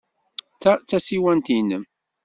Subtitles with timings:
[0.61, 1.83] Ta d tasiwant-nnem?